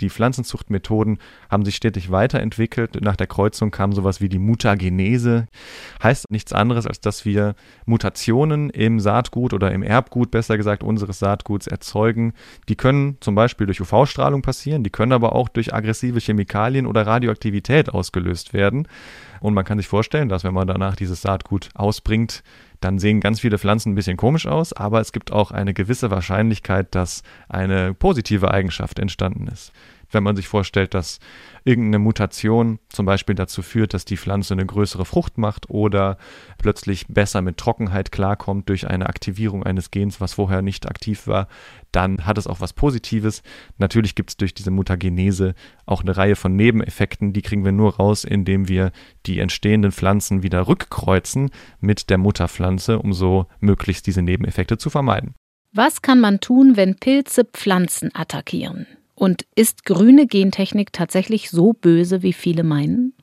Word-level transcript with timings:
Die 0.00 0.10
Pflanzenzuchtmethoden 0.10 1.18
haben 1.50 1.64
sich 1.64 1.74
stetig 1.74 2.12
weiterentwickelt. 2.12 3.00
Nach 3.02 3.16
der 3.16 3.26
Kreuzung 3.26 3.72
kam 3.72 3.92
sowas 3.92 4.20
wie 4.20 4.28
die 4.28 4.38
Mutagenese. 4.38 5.48
Heißt 6.00 6.30
nichts 6.30 6.52
anderes, 6.52 6.86
als 6.86 7.00
dass 7.00 7.24
wir 7.24 7.56
Mutationen 7.84 8.70
im 8.70 9.00
Saatgut 9.00 9.52
oder 9.52 9.72
im 9.72 9.82
Erbgut, 9.82 10.30
besser 10.30 10.56
gesagt, 10.56 10.84
unseres 10.84 11.18
Saatguts 11.18 11.66
erzeugen. 11.66 12.32
Die 12.68 12.76
können 12.76 13.16
zum 13.20 13.34
Beispiel 13.34 13.66
durch 13.66 13.80
UV-Strahlung 13.80 14.42
passieren, 14.42 14.84
die 14.84 14.90
können 14.90 15.12
aber 15.12 15.34
auch 15.34 15.48
durch 15.48 15.74
aggressive 15.74 16.20
Chemikalien 16.20 16.86
oder 16.86 17.04
Radioaktivität 17.04 17.88
ausgelöst 17.88 18.52
werden. 18.52 18.86
Und 19.40 19.54
man 19.54 19.64
kann 19.64 19.78
sich 19.78 19.88
vorstellen, 19.88 20.28
dass 20.28 20.44
wenn 20.44 20.54
man 20.54 20.68
danach 20.68 20.94
dieses 20.94 21.22
Saatgut 21.22 21.70
ausbringt, 21.74 22.42
dann 22.80 22.98
sehen 22.98 23.20
ganz 23.20 23.40
viele 23.40 23.58
Pflanzen 23.58 23.92
ein 23.92 23.94
bisschen 23.94 24.16
komisch 24.16 24.46
aus, 24.46 24.72
aber 24.72 25.00
es 25.00 25.12
gibt 25.12 25.32
auch 25.32 25.50
eine 25.50 25.74
gewisse 25.74 26.10
Wahrscheinlichkeit, 26.10 26.94
dass 26.94 27.22
eine 27.48 27.94
positive 27.94 28.50
Eigenschaft 28.50 28.98
entstanden 28.98 29.48
ist 29.48 29.72
wenn 30.10 30.22
man 30.22 30.36
sich 30.36 30.48
vorstellt, 30.48 30.94
dass 30.94 31.18
irgendeine 31.64 31.98
Mutation 31.98 32.78
zum 32.88 33.06
Beispiel 33.06 33.34
dazu 33.34 33.62
führt, 33.62 33.94
dass 33.94 34.04
die 34.04 34.16
Pflanze 34.16 34.54
eine 34.54 34.64
größere 34.64 35.04
Frucht 35.04 35.38
macht 35.38 35.68
oder 35.70 36.18
plötzlich 36.58 37.06
besser 37.08 37.42
mit 37.42 37.58
Trockenheit 37.58 38.10
klarkommt 38.10 38.68
durch 38.68 38.88
eine 38.88 39.08
Aktivierung 39.08 39.62
eines 39.62 39.90
Gens, 39.90 40.20
was 40.20 40.34
vorher 40.34 40.62
nicht 40.62 40.88
aktiv 40.88 41.26
war, 41.26 41.48
dann 41.92 42.26
hat 42.26 42.38
es 42.38 42.46
auch 42.46 42.60
was 42.60 42.72
Positives. 42.72 43.42
Natürlich 43.78 44.14
gibt 44.14 44.30
es 44.30 44.36
durch 44.36 44.54
diese 44.54 44.70
Mutagenese 44.70 45.54
auch 45.86 46.02
eine 46.02 46.16
Reihe 46.16 46.36
von 46.36 46.56
Nebeneffekten, 46.56 47.32
die 47.32 47.42
kriegen 47.42 47.64
wir 47.64 47.72
nur 47.72 47.96
raus, 47.96 48.24
indem 48.24 48.68
wir 48.68 48.92
die 49.26 49.38
entstehenden 49.38 49.92
Pflanzen 49.92 50.42
wieder 50.42 50.68
rückkreuzen 50.68 51.50
mit 51.80 52.10
der 52.10 52.18
Mutterpflanze, 52.18 52.98
um 52.98 53.12
so 53.12 53.46
möglichst 53.60 54.06
diese 54.06 54.22
Nebeneffekte 54.22 54.78
zu 54.78 54.90
vermeiden. 54.90 55.34
Was 55.74 56.00
kann 56.00 56.20
man 56.20 56.40
tun, 56.40 56.76
wenn 56.76 56.96
Pilze 56.96 57.44
Pflanzen 57.44 58.10
attackieren? 58.14 58.86
Und 59.18 59.46
ist 59.56 59.84
grüne 59.84 60.28
Gentechnik 60.28 60.92
tatsächlich 60.92 61.50
so 61.50 61.72
böse, 61.72 62.22
wie 62.22 62.32
viele 62.32 62.62
meinen? 62.62 63.14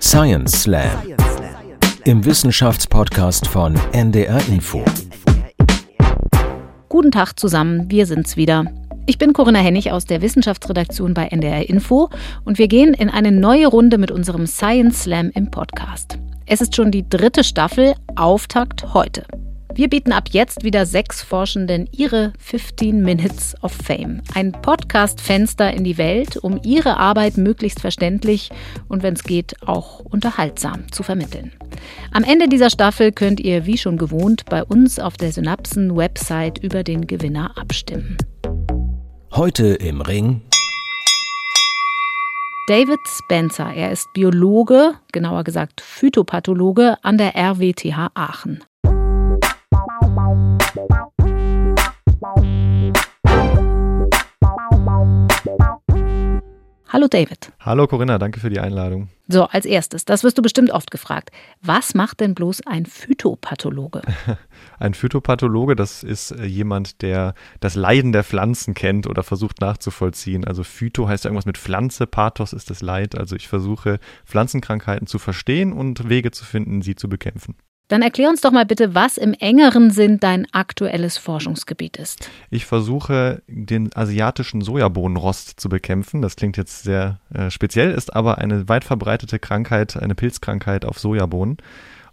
Science 0.00 0.62
Slam. 0.62 0.90
Im 2.04 2.24
Wissenschaftspodcast 2.24 3.48
von 3.48 3.74
NDR 3.90 4.40
Info. 4.46 4.84
Guten 6.88 7.10
Tag 7.10 7.36
zusammen, 7.36 7.90
wir 7.90 8.06
sind's 8.06 8.36
wieder. 8.36 8.64
Ich 9.06 9.18
bin 9.18 9.32
Corinna 9.32 9.58
Hennig 9.58 9.90
aus 9.90 10.04
der 10.04 10.22
Wissenschaftsredaktion 10.22 11.14
bei 11.14 11.26
NDR 11.26 11.68
Info 11.68 12.10
und 12.44 12.58
wir 12.58 12.68
gehen 12.68 12.94
in 12.94 13.10
eine 13.10 13.32
neue 13.32 13.66
Runde 13.66 13.98
mit 13.98 14.10
unserem 14.10 14.46
Science 14.46 15.02
Slam 15.02 15.30
im 15.34 15.50
Podcast. 15.50 16.18
Es 16.46 16.60
ist 16.60 16.76
schon 16.76 16.90
die 16.90 17.08
dritte 17.08 17.42
Staffel, 17.42 17.94
Auftakt 18.16 18.94
heute. 18.94 19.24
Wir 19.74 19.88
bieten 19.88 20.12
ab 20.12 20.28
jetzt 20.30 20.64
wieder 20.64 20.84
sechs 20.84 21.22
Forschenden 21.22 21.88
ihre 21.92 22.32
15 22.38 23.02
Minutes 23.02 23.54
of 23.62 23.72
Fame. 23.72 24.20
Ein 24.34 24.52
Podcast-Fenster 24.52 25.72
in 25.72 25.84
die 25.84 25.96
Welt, 25.96 26.36
um 26.36 26.60
ihre 26.64 26.96
Arbeit 26.96 27.36
möglichst 27.36 27.80
verständlich 27.80 28.50
und 28.88 29.02
wenn 29.02 29.14
es 29.14 29.22
geht 29.22 29.56
auch 29.66 30.00
unterhaltsam 30.00 30.90
zu 30.92 31.02
vermitteln. 31.02 31.52
Am 32.12 32.24
Ende 32.24 32.48
dieser 32.48 32.68
Staffel 32.68 33.12
könnt 33.12 33.40
ihr 33.40 33.64
wie 33.64 33.78
schon 33.78 33.96
gewohnt 33.96 34.44
bei 34.46 34.64
uns 34.64 34.98
auf 34.98 35.16
der 35.16 35.32
Synapsen-Website 35.32 36.58
über 36.58 36.82
den 36.82 37.06
Gewinner 37.06 37.56
abstimmen. 37.56 38.16
Heute 39.32 39.74
im 39.74 40.00
Ring. 40.00 40.42
David 42.66 42.98
Spencer, 43.06 43.72
er 43.72 43.92
ist 43.92 44.12
Biologe, 44.12 44.94
genauer 45.12 45.44
gesagt 45.44 45.80
Phytopathologe 45.80 46.96
an 47.02 47.16
der 47.16 47.36
RWTH 47.36 48.10
Aachen. 48.14 48.64
Hallo 56.92 57.06
David. 57.06 57.52
Hallo 57.60 57.86
Corinna, 57.86 58.18
danke 58.18 58.40
für 58.40 58.50
die 58.50 58.58
Einladung. 58.58 59.10
So, 59.28 59.44
als 59.44 59.64
erstes, 59.64 60.04
das 60.04 60.24
wirst 60.24 60.38
du 60.38 60.42
bestimmt 60.42 60.72
oft 60.72 60.90
gefragt. 60.90 61.30
Was 61.62 61.94
macht 61.94 62.18
denn 62.18 62.34
bloß 62.34 62.66
ein 62.66 62.84
Phytopathologe? 62.84 64.02
ein 64.80 64.94
Phytopathologe, 64.94 65.76
das 65.76 66.02
ist 66.02 66.32
äh, 66.32 66.46
jemand, 66.46 67.02
der 67.02 67.34
das 67.60 67.76
Leiden 67.76 68.10
der 68.10 68.24
Pflanzen 68.24 68.74
kennt 68.74 69.06
oder 69.06 69.22
versucht 69.22 69.60
nachzuvollziehen. 69.60 70.44
Also 70.44 70.64
Phyto 70.64 71.06
heißt 71.06 71.22
ja 71.22 71.28
irgendwas 71.28 71.46
mit 71.46 71.58
Pflanze, 71.58 72.08
Pathos 72.08 72.52
ist 72.52 72.70
das 72.70 72.82
Leid. 72.82 73.16
Also 73.16 73.36
ich 73.36 73.46
versuche 73.46 74.00
Pflanzenkrankheiten 74.26 75.06
zu 75.06 75.20
verstehen 75.20 75.72
und 75.72 76.08
Wege 76.08 76.32
zu 76.32 76.44
finden, 76.44 76.82
sie 76.82 76.96
zu 76.96 77.08
bekämpfen. 77.08 77.54
Dann 77.90 78.02
erklär 78.02 78.28
uns 78.28 78.40
doch 78.40 78.52
mal 78.52 78.64
bitte, 78.64 78.94
was 78.94 79.16
im 79.18 79.34
engeren 79.34 79.90
Sinn 79.90 80.20
dein 80.20 80.46
aktuelles 80.52 81.18
Forschungsgebiet 81.18 81.96
ist. 81.96 82.30
Ich 82.48 82.64
versuche, 82.64 83.42
den 83.48 83.90
asiatischen 83.96 84.60
Sojabohnenrost 84.60 85.58
zu 85.58 85.68
bekämpfen. 85.68 86.22
Das 86.22 86.36
klingt 86.36 86.56
jetzt 86.56 86.84
sehr 86.84 87.18
äh, 87.34 87.50
speziell, 87.50 87.90
ist 87.90 88.14
aber 88.14 88.38
eine 88.38 88.68
weit 88.68 88.84
verbreitete 88.84 89.40
Krankheit, 89.40 89.96
eine 89.96 90.14
Pilzkrankheit 90.14 90.84
auf 90.84 91.00
Sojabohnen. 91.00 91.56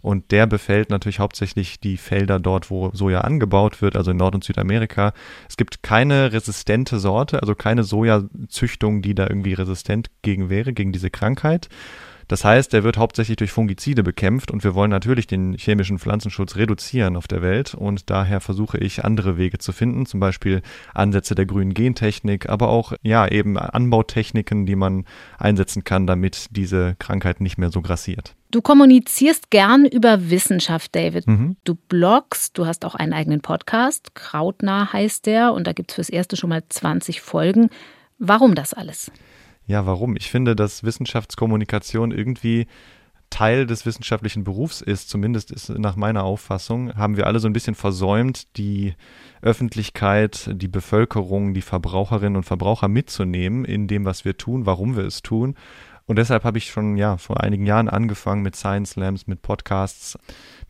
Und 0.00 0.32
der 0.32 0.48
befällt 0.48 0.90
natürlich 0.90 1.20
hauptsächlich 1.20 1.78
die 1.78 1.96
Felder 1.96 2.40
dort, 2.40 2.70
wo 2.70 2.90
Soja 2.92 3.20
angebaut 3.20 3.80
wird, 3.80 3.94
also 3.94 4.10
in 4.10 4.16
Nord- 4.16 4.34
und 4.34 4.42
Südamerika. 4.42 5.12
Es 5.48 5.56
gibt 5.56 5.84
keine 5.84 6.32
resistente 6.32 6.98
Sorte, 6.98 7.40
also 7.40 7.54
keine 7.54 7.84
Sojazüchtung, 7.84 9.00
die 9.00 9.14
da 9.14 9.28
irgendwie 9.28 9.54
resistent 9.54 10.10
gegen 10.22 10.50
wäre, 10.50 10.72
gegen 10.72 10.90
diese 10.90 11.10
Krankheit. 11.10 11.68
Das 12.28 12.44
heißt, 12.44 12.74
er 12.74 12.84
wird 12.84 12.98
hauptsächlich 12.98 13.36
durch 13.36 13.52
Fungizide 13.52 14.02
bekämpft 14.02 14.50
und 14.50 14.62
wir 14.62 14.74
wollen 14.74 14.90
natürlich 14.90 15.26
den 15.26 15.54
chemischen 15.54 15.98
Pflanzenschutz 15.98 16.56
reduzieren 16.56 17.16
auf 17.16 17.26
der 17.26 17.40
Welt 17.40 17.74
und 17.74 18.10
daher 18.10 18.40
versuche 18.40 18.76
ich 18.78 19.04
andere 19.04 19.38
Wege 19.38 19.58
zu 19.58 19.72
finden, 19.72 20.04
zum 20.04 20.20
Beispiel 20.20 20.60
Ansätze 20.92 21.34
der 21.34 21.46
grünen 21.46 21.72
Gentechnik, 21.72 22.48
aber 22.48 22.68
auch 22.68 22.92
ja 23.02 23.26
eben 23.26 23.56
Anbautechniken, 23.56 24.66
die 24.66 24.76
man 24.76 25.06
einsetzen 25.38 25.84
kann, 25.84 26.06
damit 26.06 26.48
diese 26.50 26.96
Krankheit 26.98 27.40
nicht 27.40 27.56
mehr 27.56 27.70
so 27.70 27.80
grassiert. 27.80 28.34
Du 28.50 28.62
kommunizierst 28.62 29.50
gern 29.50 29.86
über 29.86 30.30
Wissenschaft, 30.30 30.94
David. 30.94 31.26
Mhm. 31.26 31.56
Du 31.64 31.74
bloggst, 31.74 32.56
du 32.56 32.66
hast 32.66 32.84
auch 32.84 32.94
einen 32.94 33.12
eigenen 33.12 33.40
Podcast, 33.40 34.14
Krautnah 34.14 34.92
heißt 34.92 35.26
der, 35.26 35.52
und 35.54 35.66
da 35.66 35.72
gibt 35.72 35.90
es 35.90 35.94
fürs 35.94 36.08
erste 36.10 36.36
schon 36.36 36.50
mal 36.50 36.62
20 36.68 37.20
Folgen. 37.20 37.70
Warum 38.18 38.54
das 38.54 38.74
alles? 38.74 39.12
Ja, 39.68 39.84
warum? 39.84 40.16
Ich 40.16 40.30
finde, 40.30 40.56
dass 40.56 40.82
Wissenschaftskommunikation 40.82 42.10
irgendwie 42.10 42.66
Teil 43.28 43.66
des 43.66 43.84
wissenschaftlichen 43.84 44.42
Berufs 44.42 44.80
ist, 44.80 45.10
zumindest 45.10 45.50
ist 45.50 45.68
nach 45.68 45.94
meiner 45.94 46.24
Auffassung, 46.24 46.94
haben 46.94 47.18
wir 47.18 47.26
alle 47.26 47.38
so 47.38 47.48
ein 47.48 47.52
bisschen 47.52 47.74
versäumt, 47.74 48.56
die 48.56 48.94
Öffentlichkeit, 49.42 50.48
die 50.54 50.68
Bevölkerung, 50.68 51.52
die 51.52 51.60
Verbraucherinnen 51.60 52.36
und 52.36 52.44
Verbraucher 52.44 52.88
mitzunehmen 52.88 53.66
in 53.66 53.88
dem, 53.88 54.06
was 54.06 54.24
wir 54.24 54.38
tun, 54.38 54.64
warum 54.64 54.96
wir 54.96 55.04
es 55.04 55.20
tun. 55.20 55.54
Und 56.08 56.16
deshalb 56.16 56.44
habe 56.44 56.56
ich 56.56 56.70
schon 56.70 56.96
ja 56.96 57.18
vor 57.18 57.42
einigen 57.42 57.66
Jahren 57.66 57.90
angefangen 57.90 58.42
mit 58.42 58.56
Science 58.56 58.92
Slams, 58.92 59.26
mit 59.26 59.42
Podcasts, 59.42 60.18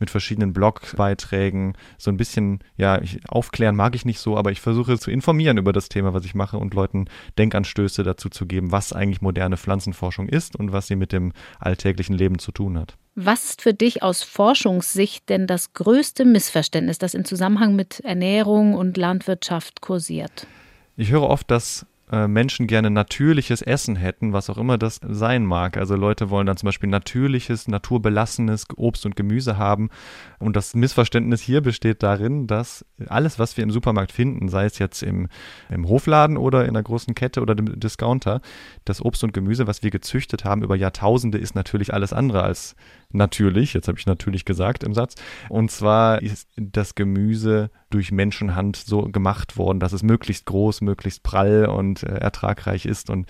mit 0.01 0.11
verschiedenen 0.11 0.53
Blogbeiträgen. 0.53 1.75
So 1.97 2.11
ein 2.11 2.17
bisschen, 2.17 2.59
ja, 2.77 3.01
ich, 3.01 3.21
aufklären 3.29 3.77
mag 3.77 3.95
ich 3.95 4.05
nicht 4.05 4.19
so, 4.19 4.37
aber 4.37 4.51
ich 4.51 4.61
versuche 4.61 4.99
zu 4.99 5.13
informieren 5.13 5.57
über 5.57 5.73
das 5.73 5.89
Thema, 5.89 6.13
was 6.13 6.25
ich 6.25 6.35
mache 6.35 6.59
und 6.59 6.75
Leuten 6.75 7.05
Denkanstöße 7.39 8.03
dazu 8.03 8.29
zu 8.29 8.47
geben, 8.47 8.73
was 8.73 8.93
eigentlich 8.93 9.21
moderne 9.21 9.57
Pflanzenforschung 9.57 10.29
ist 10.29 10.57
und 10.57 10.73
was 10.73 10.89
sie 10.89 10.97
mit 10.97 11.13
dem 11.13 11.33
alltäglichen 11.61 12.17
Leben 12.17 12.41
zu 12.41 12.51
tun 12.51 12.77
hat. 12.77 12.97
Was 13.15 13.51
ist 13.51 13.63
für 13.63 13.75
dich 13.75 14.03
aus 14.03 14.25
Forschungssicht 14.25 15.29
denn 15.29 15.47
das 15.47 15.73
größte 15.73 16.25
Missverständnis, 16.25 16.99
das 16.99 17.15
im 17.15 17.25
Zusammenhang 17.25 17.77
mit 17.77 18.01
Ernährung 18.01 18.75
und 18.75 18.97
Landwirtschaft 18.97 19.83
kursiert? 19.83 20.49
Ich 20.97 21.13
höre 21.13 21.23
oft, 21.23 21.49
dass 21.49 21.87
Menschen 22.11 22.67
gerne 22.67 22.91
natürliches 22.91 23.63
Essen 23.63 23.97
hätten, 23.97 24.33
was 24.33 24.49
auch 24.49 24.59
immer 24.59 24.79
das 24.79 25.01
sein 25.07 25.45
mag. 25.45 25.77
Also 25.77 25.95
Leute 25.97 26.31
wollen 26.31 26.47
dann 26.47 26.57
zum 26.57 26.67
Beispiel 26.67 26.89
natürliches, 26.89 27.69
naturbelassenes 27.69 28.67
Obst 28.77 29.05
und 29.05 29.17
Gemüse 29.17 29.59
haben. 29.59 29.91
Und 30.39 30.57
das 30.57 30.75
Missverständnis 30.75 31.41
hier 31.43 31.61
besteht 31.61 32.03
darin, 32.03 32.47
dass 32.47 32.85
alles, 33.09 33.39
was 33.39 33.57
wir 33.57 33.65
im 33.65 33.71
Supermarkt 33.71 34.13
finden, 34.13 34.49
sei 34.49 34.65
es 34.65 34.79
jetzt 34.79 35.03
im, 35.03 35.29
im 35.69 35.89
Hofladen 35.89 36.37
oder 36.37 36.63
in 36.63 36.71
einer 36.71 36.83
großen 36.83 37.15
Kette 37.15 37.43
oder 37.43 37.55
dem 37.55 37.79
Discounter, 37.79 38.41
das 38.85 39.05
Obst 39.05 39.23
und 39.25 39.33
Gemüse, 39.33 39.67
was 39.67 39.83
wir 39.83 39.91
gezüchtet 39.91 40.45
haben 40.45 40.63
über 40.63 40.77
Jahrtausende, 40.77 41.39
ist 41.39 41.55
natürlich 41.55 41.93
alles 41.93 42.13
andere 42.13 42.43
als 42.43 42.75
natürlich. 43.11 43.75
Jetzt 43.75 43.89
habe 43.89 43.99
ich 43.99 44.07
natürlich 44.07 44.45
gesagt 44.45 44.85
im 44.85 44.95
Satz. 44.95 45.15
Und 45.49 45.71
zwar 45.71 46.23
ist 46.23 46.49
das 46.57 46.95
Gemüse 46.95 47.71
durch 47.91 48.13
Menschenhand 48.13 48.77
so 48.77 49.03
gemacht 49.03 49.57
worden, 49.57 49.81
dass 49.81 49.93
es 49.93 50.03
möglichst 50.03 50.45
groß, 50.47 50.83
möglichst 50.83 51.23
prall 51.23 51.67
und 51.67 52.03
äh, 52.03 52.19
ertragreich 52.19 52.85
ist. 52.85 53.09
Und 53.09 53.27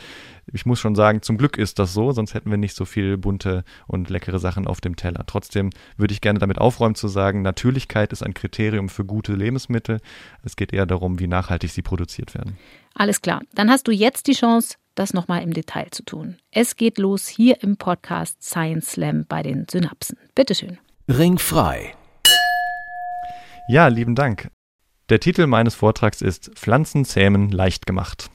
ich 0.52 0.66
muss 0.66 0.80
schon 0.80 0.96
sagen, 0.96 1.22
zum 1.22 1.38
Glück 1.38 1.58
ist 1.58 1.78
das 1.78 1.94
so, 1.94 2.10
sonst 2.10 2.34
hätten 2.34 2.50
wir 2.50 2.58
nicht 2.58 2.74
so 2.74 2.84
viel 2.84 3.16
bunte 3.16 3.64
und 3.86 4.10
leckere 4.10 4.38
Sachen 4.38 4.66
auf 4.66 4.80
dem 4.80 4.96
Teller. 4.96 5.24
Trotzdem 5.26 5.70
würde 5.96 6.12
ich 6.12 6.20
gerne 6.20 6.40
damit 6.40 6.58
aufräumen 6.58 6.96
zu 6.96 7.06
sagen, 7.06 7.42
Natürlichkeit 7.42 8.12
ist 8.12 8.22
ein 8.22 8.34
Kriterium 8.34 8.88
für 8.88 9.04
gute 9.04 9.34
Lebensmittel. 9.34 10.00
Es 10.42 10.56
geht 10.56 10.72
eher 10.72 10.86
darum, 10.86 11.20
wie 11.20 11.28
nachhaltig 11.28 11.70
sie 11.70 11.82
produziert 11.82 12.34
werden. 12.34 12.58
Alles 12.94 13.20
klar. 13.20 13.42
Dann 13.54 13.70
hast 13.70 13.86
du 13.86 13.92
jetzt 13.92 14.26
die 14.26 14.32
Chance, 14.32 14.76
das 14.98 15.14
nochmal 15.14 15.42
im 15.42 15.52
Detail 15.52 15.88
zu 15.90 16.02
tun. 16.02 16.38
Es 16.50 16.76
geht 16.76 16.98
los 16.98 17.28
hier 17.28 17.62
im 17.62 17.76
Podcast 17.76 18.42
Science 18.42 18.92
Slam 18.92 19.26
bei 19.28 19.42
den 19.42 19.66
Synapsen. 19.70 20.18
Bitteschön. 20.34 20.78
Ringfrei. 21.08 21.94
Ja, 23.68 23.86
lieben 23.88 24.14
Dank. 24.14 24.50
Der 25.08 25.20
Titel 25.20 25.46
meines 25.46 25.74
Vortrags 25.74 26.20
ist 26.20 26.50
Pflanzen 26.54 27.04
zähmen 27.04 27.50
leicht 27.50 27.86
gemacht. 27.86 28.30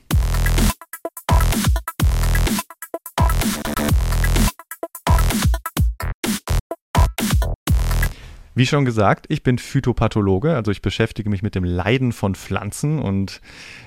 Wie 8.55 8.67
schon 8.67 8.85
gesagt, 8.85 9.25
ich 9.29 9.41
bin 9.41 9.57
Phytopathologe, 9.57 10.55
also 10.55 10.69
ich 10.69 10.83
beschäftige 10.83 11.27
mich 11.27 11.41
mit 11.41 11.55
dem 11.55 11.63
Leiden 11.63 12.11
von 12.11 12.35
Pflanzen 12.35 12.99
und 12.99 13.41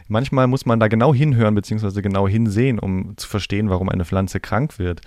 manchmal 0.09 0.47
muss 0.47 0.67
man 0.67 0.81
da 0.81 0.89
genau 0.89 1.15
hinhören 1.15 1.55
bzw. 1.55 2.03
genau 2.03 2.29
hinsehen, 2.29 2.79
um 2.79 3.17
zu 3.17 3.29
verstehen, 3.29 3.71
warum 3.71 3.89
eine 3.89 4.05
Pflanze 4.05 4.41
krank 4.41 4.79
wird. 4.79 5.01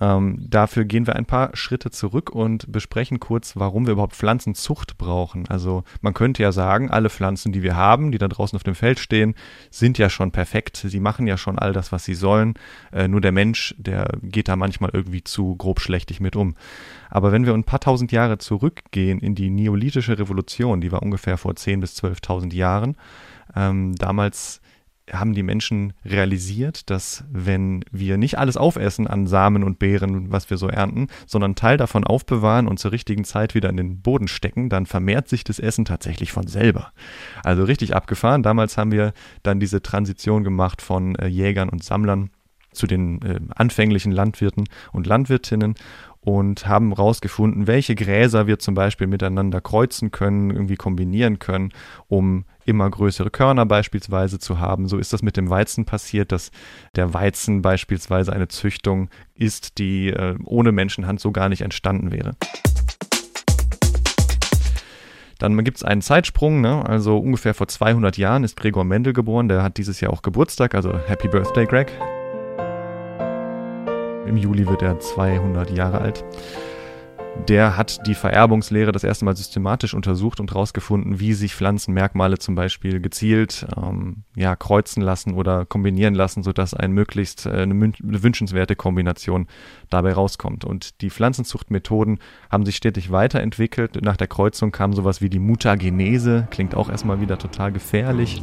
Ähm, 0.00 0.46
dafür 0.48 0.84
gehen 0.84 1.06
wir 1.06 1.16
ein 1.16 1.26
paar 1.26 1.50
Schritte 1.56 1.90
zurück 1.90 2.30
und 2.30 2.70
besprechen 2.70 3.18
kurz, 3.18 3.56
warum 3.56 3.86
wir 3.86 3.92
überhaupt 3.92 4.14
Pflanzenzucht 4.14 4.98
brauchen. 4.98 5.48
Also 5.48 5.84
man 6.00 6.14
könnte 6.14 6.42
ja 6.42 6.52
sagen, 6.52 6.90
alle 6.90 7.10
Pflanzen, 7.10 7.52
die 7.52 7.62
wir 7.62 7.76
haben, 7.76 8.12
die 8.12 8.18
da 8.18 8.28
draußen 8.28 8.56
auf 8.56 8.62
dem 8.62 8.74
Feld 8.74 8.98
stehen, 8.98 9.34
sind 9.70 9.98
ja 9.98 10.08
schon 10.08 10.30
perfekt. 10.30 10.76
Sie 10.76 11.00
machen 11.00 11.26
ja 11.26 11.36
schon 11.36 11.58
all 11.58 11.72
das, 11.72 11.92
was 11.92 12.04
sie 12.04 12.14
sollen. 12.14 12.54
Äh, 12.92 13.08
nur 13.08 13.20
der 13.20 13.32
Mensch, 13.32 13.74
der 13.78 14.18
geht 14.22 14.48
da 14.48 14.56
manchmal 14.56 14.90
irgendwie 14.92 15.24
zu 15.24 15.56
grob 15.56 15.80
schlechtig 15.80 16.20
mit 16.20 16.36
um. 16.36 16.54
Aber 17.10 17.32
wenn 17.32 17.44
wir 17.44 17.54
ein 17.54 17.64
paar 17.64 17.80
tausend 17.80 18.12
Jahre 18.12 18.38
zurückgehen 18.38 19.18
in 19.18 19.34
die 19.34 19.50
neolithische 19.50 20.18
Revolution, 20.18 20.80
die 20.80 20.92
war 20.92 21.02
ungefähr 21.02 21.36
vor 21.36 21.52
10.000 21.52 21.80
bis 21.80 22.02
12.000 22.02 22.54
Jahren, 22.54 22.96
ähm, 23.54 23.94
damals 23.96 24.60
haben 25.12 25.34
die 25.34 25.42
Menschen 25.42 25.92
realisiert, 26.04 26.90
dass 26.90 27.24
wenn 27.30 27.84
wir 27.90 28.16
nicht 28.16 28.38
alles 28.38 28.56
aufessen 28.56 29.06
an 29.06 29.26
Samen 29.26 29.64
und 29.64 29.78
Beeren, 29.78 30.30
was 30.30 30.50
wir 30.50 30.56
so 30.56 30.68
ernten, 30.68 31.08
sondern 31.26 31.54
Teil 31.54 31.76
davon 31.76 32.04
aufbewahren 32.04 32.68
und 32.68 32.78
zur 32.78 32.92
richtigen 32.92 33.24
Zeit 33.24 33.54
wieder 33.54 33.70
in 33.70 33.76
den 33.76 34.00
Boden 34.02 34.28
stecken, 34.28 34.68
dann 34.68 34.86
vermehrt 34.86 35.28
sich 35.28 35.44
das 35.44 35.58
Essen 35.58 35.84
tatsächlich 35.84 36.32
von 36.32 36.46
selber. 36.46 36.92
Also 37.42 37.64
richtig 37.64 37.94
abgefahren. 37.94 38.42
Damals 38.42 38.76
haben 38.76 38.92
wir 38.92 39.12
dann 39.42 39.60
diese 39.60 39.82
Transition 39.82 40.44
gemacht 40.44 40.82
von 40.82 41.14
äh, 41.16 41.26
Jägern 41.26 41.68
und 41.68 41.82
Sammlern 41.82 42.30
zu 42.72 42.86
den 42.86 43.22
äh, 43.22 43.40
anfänglichen 43.54 44.12
Landwirten 44.12 44.64
und 44.92 45.06
Landwirtinnen 45.06 45.74
und 46.22 46.66
haben 46.66 46.94
herausgefunden, 46.94 47.66
welche 47.66 47.94
Gräser 47.94 48.46
wir 48.46 48.58
zum 48.58 48.74
Beispiel 48.74 49.06
miteinander 49.06 49.60
kreuzen 49.60 50.10
können, 50.10 50.50
irgendwie 50.50 50.76
kombinieren 50.76 51.38
können, 51.38 51.72
um 52.08 52.44
immer 52.66 52.90
größere 52.90 53.30
Körner 53.30 53.64
beispielsweise 53.64 54.38
zu 54.38 54.58
haben. 54.58 54.86
So 54.86 54.98
ist 54.98 55.12
das 55.12 55.22
mit 55.22 55.36
dem 55.36 55.48
Weizen 55.48 55.86
passiert, 55.86 56.30
dass 56.30 56.50
der 56.94 57.14
Weizen 57.14 57.62
beispielsweise 57.62 58.32
eine 58.32 58.48
Züchtung 58.48 59.08
ist, 59.34 59.78
die 59.78 60.08
äh, 60.08 60.36
ohne 60.44 60.72
Menschenhand 60.72 61.20
so 61.20 61.32
gar 61.32 61.48
nicht 61.48 61.62
entstanden 61.62 62.12
wäre. 62.12 62.36
Dann 65.38 65.64
gibt 65.64 65.78
es 65.78 65.84
einen 65.84 66.02
Zeitsprung, 66.02 66.60
ne? 66.60 66.84
also 66.86 67.16
ungefähr 67.16 67.54
vor 67.54 67.66
200 67.66 68.18
Jahren 68.18 68.44
ist 68.44 68.58
Gregor 68.58 68.84
Mendel 68.84 69.14
geboren, 69.14 69.48
der 69.48 69.62
hat 69.62 69.78
dieses 69.78 70.02
Jahr 70.02 70.12
auch 70.12 70.20
Geburtstag, 70.20 70.74
also 70.74 70.92
Happy 71.06 71.28
Birthday, 71.28 71.64
Greg. 71.64 71.90
Im 74.26 74.36
Juli 74.36 74.66
wird 74.66 74.82
er 74.82 74.98
200 74.98 75.70
Jahre 75.70 76.00
alt. 76.00 76.24
Der 77.48 77.76
hat 77.76 78.06
die 78.06 78.14
Vererbungslehre 78.14 78.92
das 78.92 79.04
erste 79.04 79.24
Mal 79.24 79.36
systematisch 79.36 79.94
untersucht 79.94 80.40
und 80.40 80.50
herausgefunden, 80.50 81.20
wie 81.20 81.32
sich 81.32 81.54
Pflanzenmerkmale 81.54 82.38
zum 82.38 82.54
Beispiel 82.54 83.00
gezielt 83.00 83.66
ähm, 83.76 84.24
ja, 84.36 84.56
kreuzen 84.56 85.00
lassen 85.02 85.34
oder 85.34 85.64
kombinieren 85.64 86.14
lassen, 86.14 86.42
sodass 86.42 86.74
ein 86.74 86.92
möglichst 86.92 87.46
äh, 87.46 87.50
eine, 87.50 87.72
eine 87.72 88.22
wünschenswerte 88.22 88.76
Kombination 88.76 89.46
dabei 89.88 90.12
rauskommt. 90.12 90.64
Und 90.64 91.00
die 91.00 91.10
Pflanzenzuchtmethoden 91.10 92.18
haben 92.50 92.66
sich 92.66 92.76
stetig 92.76 93.10
weiterentwickelt. 93.10 94.02
Nach 94.02 94.16
der 94.16 94.28
Kreuzung 94.28 94.70
kam 94.70 94.92
sowas 94.92 95.20
wie 95.22 95.30
die 95.30 95.38
Mutagenese, 95.38 96.46
klingt 96.50 96.74
auch 96.74 96.90
erstmal 96.90 97.20
wieder 97.20 97.38
total 97.38 97.72
gefährlich 97.72 98.42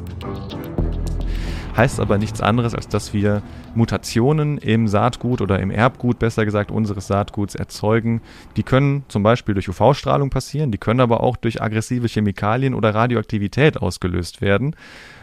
heißt 1.77 1.99
aber 1.99 2.17
nichts 2.17 2.41
anderes, 2.41 2.73
als 2.73 2.87
dass 2.87 3.13
wir 3.13 3.43
Mutationen 3.75 4.57
im 4.57 4.87
Saatgut 4.87 5.41
oder 5.41 5.59
im 5.59 5.69
Erbgut, 5.69 6.17
besser 6.17 6.43
gesagt, 6.43 6.71
unseres 6.71 7.07
Saatguts 7.07 7.55
erzeugen. 7.55 8.21
Die 8.57 8.63
können 8.63 9.05
zum 9.07 9.23
Beispiel 9.23 9.53
durch 9.53 9.69
UV-Strahlung 9.69 10.31
passieren, 10.31 10.71
die 10.71 10.79
können 10.79 10.99
aber 10.99 11.21
auch 11.21 11.37
durch 11.37 11.61
aggressive 11.61 12.07
Chemikalien 12.07 12.73
oder 12.73 12.95
Radioaktivität 12.95 13.77
ausgelöst 13.77 14.41
werden. 14.41 14.75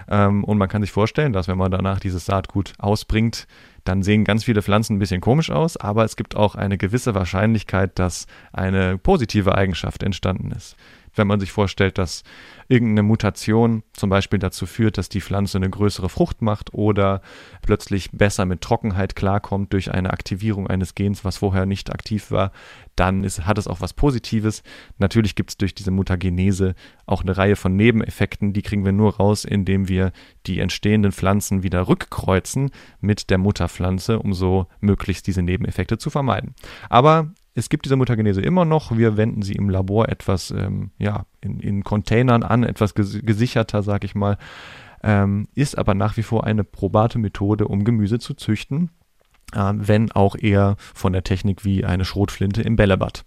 Ähm, 0.08 0.44
und 0.44 0.58
man 0.58 0.68
kann 0.68 0.82
sich 0.82 0.92
vorstellen, 0.92 1.32
dass 1.32 1.48
wenn 1.48 1.58
man 1.58 1.72
danach 1.72 1.98
dieses 1.98 2.26
Saatgut 2.26 2.72
ausbringt, 2.78 3.46
dann 3.84 4.02
sehen 4.02 4.24
ganz 4.24 4.44
viele 4.44 4.62
Pflanzen 4.62 4.96
ein 4.96 4.98
bisschen 4.98 5.20
komisch 5.20 5.50
aus, 5.50 5.76
aber 5.76 6.04
es 6.04 6.16
gibt 6.16 6.36
auch 6.36 6.54
eine 6.54 6.78
gewisse 6.78 7.14
Wahrscheinlichkeit, 7.14 7.98
dass 7.98 8.26
eine 8.52 8.96
positive 8.96 9.54
Eigenschaft 9.54 10.02
entstanden 10.02 10.52
ist 10.52 10.76
wenn 11.14 11.26
man 11.26 11.40
sich 11.40 11.52
vorstellt, 11.52 11.98
dass 11.98 12.22
irgendeine 12.68 13.02
Mutation 13.02 13.82
zum 13.92 14.10
Beispiel 14.10 14.38
dazu 14.38 14.66
führt, 14.66 14.98
dass 14.98 15.08
die 15.08 15.20
Pflanze 15.20 15.58
eine 15.58 15.70
größere 15.70 16.08
Frucht 16.08 16.42
macht 16.42 16.72
oder 16.72 17.20
plötzlich 17.62 18.10
besser 18.12 18.46
mit 18.46 18.60
Trockenheit 18.60 19.16
klarkommt 19.16 19.72
durch 19.72 19.92
eine 19.92 20.12
Aktivierung 20.12 20.66
eines 20.66 20.94
Gens, 20.94 21.24
was 21.24 21.38
vorher 21.38 21.66
nicht 21.66 21.92
aktiv 21.92 22.30
war, 22.30 22.52
dann 22.96 23.24
ist, 23.24 23.46
hat 23.46 23.58
es 23.58 23.68
auch 23.68 23.80
was 23.80 23.92
Positives. 23.92 24.62
Natürlich 24.98 25.34
gibt 25.34 25.50
es 25.50 25.56
durch 25.56 25.74
diese 25.74 25.90
Mutagenese 25.90 26.74
auch 27.06 27.22
eine 27.22 27.36
Reihe 27.36 27.56
von 27.56 27.76
Nebeneffekten, 27.76 28.52
die 28.52 28.62
kriegen 28.62 28.84
wir 28.84 28.92
nur 28.92 29.16
raus, 29.16 29.44
indem 29.44 29.88
wir 29.88 30.12
die 30.46 30.60
entstehenden 30.60 31.12
Pflanzen 31.12 31.62
wieder 31.62 31.88
rückkreuzen 31.88 32.70
mit 33.00 33.30
der 33.30 33.38
Mutterpflanze, 33.38 34.18
um 34.18 34.32
so 34.32 34.66
möglichst 34.80 35.26
diese 35.26 35.42
Nebeneffekte 35.42 35.98
zu 35.98 36.10
vermeiden. 36.10 36.54
Aber 36.88 37.32
es 37.54 37.68
gibt 37.68 37.84
diese 37.84 37.96
Mutagenese 37.96 38.40
immer 38.40 38.64
noch. 38.64 38.96
Wir 38.96 39.16
wenden 39.16 39.42
sie 39.42 39.54
im 39.54 39.70
Labor 39.70 40.08
etwas 40.08 40.50
ähm, 40.50 40.90
ja, 40.98 41.24
in, 41.40 41.60
in, 41.60 41.84
Containern 41.84 42.42
an, 42.42 42.64
etwas 42.64 42.94
ges 42.94 43.20
gesicherter, 43.22 43.82
sag 43.82 44.04
ich 44.04 44.14
mal. 44.14 44.38
Ähm, 45.02 45.48
ist 45.54 45.78
aber 45.78 45.94
nach 45.94 46.16
wie 46.16 46.22
vor 46.22 46.44
eine 46.44 46.64
probate 46.64 47.18
Methode, 47.18 47.68
um 47.68 47.84
Gemüse 47.84 48.18
zu 48.18 48.34
züchten, 48.34 48.90
äh, 49.52 49.72
wenn 49.74 50.10
auch 50.12 50.34
eher 50.34 50.76
von 50.94 51.12
der 51.12 51.22
Technik 51.22 51.64
wie 51.64 51.84
eine 51.84 52.04
Schrotflinte 52.04 52.62
im 52.62 52.74
Bällebad. 52.76 53.24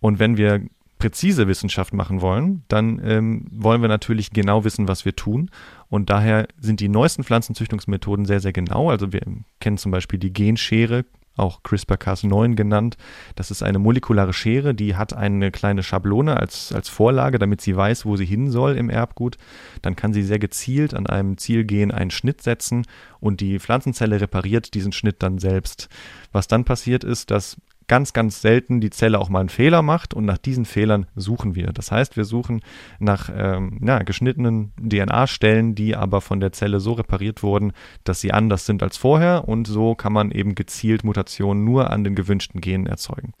Und 0.00 0.18
wenn 0.20 0.36
wir 0.36 0.62
präzise 0.98 1.46
Wissenschaft 1.46 1.92
machen 1.92 2.20
wollen, 2.20 2.64
dann 2.68 3.00
ähm, 3.04 3.46
wollen 3.50 3.82
wir 3.82 3.88
natürlich 3.88 4.30
genau 4.30 4.64
wissen, 4.64 4.88
was 4.88 5.04
wir 5.04 5.14
tun. 5.14 5.50
Und 5.88 6.10
daher 6.10 6.48
sind 6.58 6.80
die 6.80 6.88
neuesten 6.88 7.24
Pflanzenzüchtungsmethoden 7.24 8.24
sehr, 8.24 8.40
sehr 8.40 8.52
genau. 8.52 8.90
Also 8.90 9.12
wir 9.12 9.20
kennen 9.60 9.78
zum 9.78 9.92
Beispiel 9.92 10.18
die 10.18 10.32
Genschere, 10.32 11.04
auch 11.36 11.62
CRISPR-Cas9 11.62 12.54
genannt. 12.54 12.96
Das 13.34 13.50
ist 13.50 13.62
eine 13.62 13.78
molekulare 13.78 14.32
Schere, 14.32 14.74
die 14.74 14.96
hat 14.96 15.12
eine 15.12 15.50
kleine 15.50 15.82
Schablone 15.82 16.36
als, 16.38 16.72
als 16.72 16.88
Vorlage, 16.88 17.38
damit 17.38 17.60
sie 17.60 17.76
weiß, 17.76 18.06
wo 18.06 18.16
sie 18.16 18.24
hin 18.24 18.50
soll 18.50 18.76
im 18.76 18.90
Erbgut. 18.90 19.36
Dann 19.82 19.96
kann 19.96 20.12
sie 20.12 20.22
sehr 20.22 20.38
gezielt 20.38 20.94
an 20.94 21.06
einem 21.06 21.36
Zielgen 21.36 21.92
einen 21.92 22.10
Schnitt 22.10 22.42
setzen 22.42 22.86
und 23.20 23.40
die 23.40 23.58
Pflanzenzelle 23.58 24.20
repariert 24.20 24.74
diesen 24.74 24.92
Schnitt 24.92 25.16
dann 25.22 25.38
selbst. 25.38 25.88
Was 26.32 26.48
dann 26.48 26.64
passiert 26.64 27.04
ist, 27.04 27.30
dass 27.30 27.56
ganz, 27.88 28.12
ganz 28.12 28.40
selten 28.40 28.80
die 28.80 28.90
Zelle 28.90 29.18
auch 29.18 29.28
mal 29.28 29.40
einen 29.40 29.48
Fehler 29.48 29.82
macht 29.82 30.14
und 30.14 30.24
nach 30.24 30.38
diesen 30.38 30.64
Fehlern 30.64 31.06
suchen 31.14 31.54
wir. 31.54 31.68
Das 31.72 31.92
heißt, 31.92 32.16
wir 32.16 32.24
suchen 32.24 32.60
nach 32.98 33.30
ähm, 33.34 33.80
ja, 33.82 34.02
geschnittenen 34.02 34.72
DNA-Stellen, 34.78 35.74
die 35.74 35.94
aber 35.94 36.20
von 36.20 36.40
der 36.40 36.52
Zelle 36.52 36.80
so 36.80 36.92
repariert 36.92 37.42
wurden, 37.42 37.72
dass 38.04 38.20
sie 38.20 38.32
anders 38.32 38.66
sind 38.66 38.82
als 38.82 38.96
vorher 38.96 39.48
und 39.48 39.66
so 39.66 39.94
kann 39.94 40.12
man 40.12 40.30
eben 40.30 40.54
gezielt 40.54 41.04
Mutationen 41.04 41.64
nur 41.64 41.90
an 41.90 42.04
den 42.04 42.14
gewünschten 42.14 42.60
Genen 42.60 42.86
erzeugen. 42.86 43.32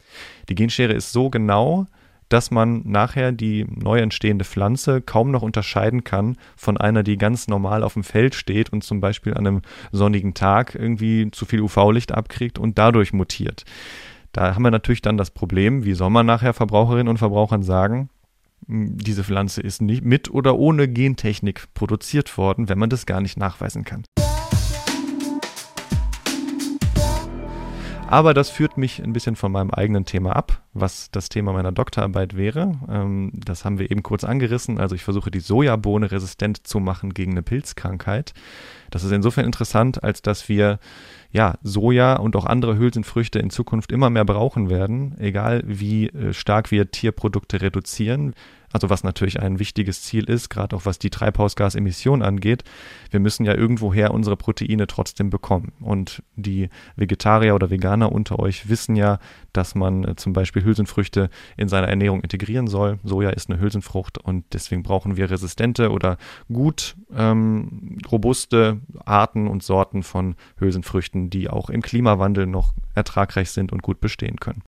Die 0.48 0.54
Genschere 0.54 0.92
ist 0.92 1.12
so 1.12 1.30
genau, 1.30 1.86
dass 2.28 2.50
man 2.50 2.82
nachher 2.84 3.32
die 3.32 3.64
neu 3.68 3.98
entstehende 3.98 4.44
Pflanze 4.44 5.00
kaum 5.00 5.30
noch 5.30 5.42
unterscheiden 5.42 6.04
kann 6.04 6.36
von 6.56 6.76
einer, 6.76 7.02
die 7.02 7.18
ganz 7.18 7.46
normal 7.48 7.82
auf 7.82 7.94
dem 7.94 8.04
Feld 8.04 8.34
steht 8.34 8.72
und 8.72 8.82
zum 8.82 9.00
Beispiel 9.00 9.34
an 9.34 9.46
einem 9.46 9.62
sonnigen 9.92 10.34
Tag 10.34 10.74
irgendwie 10.74 11.30
zu 11.30 11.46
viel 11.46 11.60
UV-Licht 11.60 12.12
abkriegt 12.12 12.58
und 12.58 12.78
dadurch 12.78 13.12
mutiert. 13.12 13.64
Da 14.36 14.54
haben 14.54 14.64
wir 14.64 14.70
natürlich 14.70 15.00
dann 15.00 15.16
das 15.16 15.30
Problem, 15.30 15.86
wie 15.86 15.94
soll 15.94 16.10
man 16.10 16.26
nachher 16.26 16.52
Verbraucherinnen 16.52 17.08
und 17.08 17.16
Verbrauchern 17.16 17.62
sagen, 17.62 18.10
hm, 18.66 18.98
diese 18.98 19.24
Pflanze 19.24 19.62
ist 19.62 19.80
nicht 19.80 20.04
mit 20.04 20.30
oder 20.30 20.58
ohne 20.58 20.88
Gentechnik 20.88 21.72
produziert 21.72 22.36
worden, 22.36 22.68
wenn 22.68 22.78
man 22.78 22.90
das 22.90 23.06
gar 23.06 23.22
nicht 23.22 23.38
nachweisen 23.38 23.84
kann. 23.84 24.04
Aber 28.08 28.34
das 28.34 28.50
führt 28.50 28.76
mich 28.76 29.02
ein 29.02 29.14
bisschen 29.14 29.36
von 29.36 29.50
meinem 29.52 29.70
eigenen 29.70 30.04
Thema 30.04 30.36
ab, 30.36 30.65
was 30.80 31.10
das 31.10 31.28
Thema 31.28 31.52
meiner 31.52 31.72
Doktorarbeit 31.72 32.36
wäre. 32.36 32.72
Ähm, 32.88 33.32
das 33.34 33.64
haben 33.64 33.78
wir 33.78 33.90
eben 33.90 34.02
kurz 34.02 34.24
angerissen. 34.24 34.78
Also 34.78 34.94
ich 34.94 35.04
versuche 35.04 35.30
die 35.30 35.40
Sojabohne 35.40 36.10
resistent 36.10 36.66
zu 36.66 36.80
machen 36.80 37.14
gegen 37.14 37.32
eine 37.32 37.42
Pilzkrankheit. 37.42 38.34
Das 38.90 39.04
ist 39.04 39.12
insofern 39.12 39.44
interessant, 39.44 40.04
als 40.04 40.22
dass 40.22 40.48
wir 40.48 40.78
ja, 41.32 41.54
Soja 41.62 42.14
und 42.16 42.36
auch 42.36 42.46
andere 42.46 42.78
Hülsenfrüchte 42.78 43.38
in 43.38 43.50
Zukunft 43.50 43.92
immer 43.92 44.10
mehr 44.10 44.24
brauchen 44.24 44.70
werden, 44.70 45.18
egal 45.18 45.62
wie 45.66 46.08
äh, 46.08 46.32
stark 46.32 46.70
wir 46.70 46.90
Tierprodukte 46.90 47.60
reduzieren. 47.60 48.34
Also 48.72 48.90
was 48.90 49.04
natürlich 49.04 49.40
ein 49.40 49.58
wichtiges 49.58 50.02
Ziel 50.02 50.24
ist, 50.28 50.50
gerade 50.50 50.76
auch 50.76 50.84
was 50.84 50.98
die 50.98 51.10
Treibhausgasemissionen 51.10 52.26
angeht. 52.26 52.64
Wir 53.10 53.20
müssen 53.20 53.46
ja 53.46 53.54
irgendwoher 53.54 54.12
unsere 54.12 54.36
Proteine 54.36 54.86
trotzdem 54.86 55.30
bekommen. 55.30 55.72
Und 55.80 56.22
die 56.34 56.68
Vegetarier 56.96 57.54
oder 57.54 57.70
Veganer 57.70 58.12
unter 58.12 58.38
euch 58.38 58.68
wissen 58.68 58.96
ja, 58.96 59.18
dass 59.56 59.74
man 59.74 60.04
äh, 60.04 60.16
zum 60.16 60.32
Beispiel 60.32 60.64
Hülsenfrüchte 60.64 61.30
in 61.56 61.68
seiner 61.68 61.88
Ernährung 61.88 62.20
integrieren 62.20 62.66
soll. 62.66 62.98
Soja 63.04 63.30
ist 63.30 63.50
eine 63.50 63.60
Hülsenfrucht 63.60 64.18
und 64.18 64.44
deswegen 64.52 64.82
brauchen 64.82 65.16
wir 65.16 65.30
resistente 65.30 65.90
oder 65.90 66.18
gut 66.52 66.96
ähm, 67.14 67.98
robuste 68.10 68.80
Arten 69.04 69.46
und 69.46 69.62
Sorten 69.62 70.02
von 70.02 70.36
Hülsenfrüchten, 70.58 71.30
die 71.30 71.48
auch 71.48 71.70
im 71.70 71.82
Klimawandel 71.82 72.46
noch 72.46 72.74
ertragreich 72.94 73.50
sind 73.50 73.72
und 73.72 73.82
gut 73.82 74.00
bestehen 74.00 74.36
können. 74.36 74.62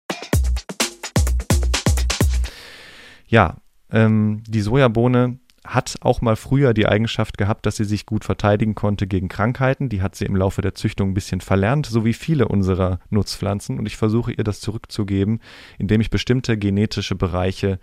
Ja, 3.27 3.58
ähm, 3.92 4.44
die 4.48 4.62
Sojabohne 4.62 5.39
hat 5.65 5.95
auch 6.01 6.22
mal 6.22 6.36
früher 6.36 6.74
die 6.74 6.88
Eigenschaft 6.88 7.38
gehabt, 7.38 7.65
dass 7.65 7.77
sie 7.77 7.86
sich 7.86 8.05
gut 8.05 8.24
verteidigen 8.24 8.75
konnte 8.75 9.07
gegen 9.07 9.27
Krankheiten. 9.27 9.89
Die 9.89 10.01
hat 10.01 10.15
sie 10.15 10.25
im 10.25 10.36
Laufe 10.36 10.62
der 10.62 10.75
Züchtung 10.75 11.12
ein 11.12 11.13
bisschen 11.13 11.41
verlernt, 11.41 11.86
so 11.86 12.05
wie 12.05 12.13
viele 12.13 12.48
unserer 12.48 13.00
Nutzpflanzen. 13.10 13.79
Und 13.79 13.86
ich 13.86 13.98
versuche 13.98 14.31
ihr 14.31 14.43
das 14.43 14.62
zurückzugeben, 14.62 15.39
indem 15.77 16.01
ich 16.01 16.10
bestimmte 16.10 16.57
genetische 16.57 17.15
Bereiche, 17.15 17.79